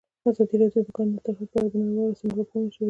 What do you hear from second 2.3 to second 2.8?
راپورونه شریک کړي.